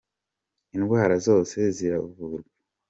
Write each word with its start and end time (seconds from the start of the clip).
indwara 0.75 1.15
zose 1.27 1.57
ziravurwa. 1.75 2.49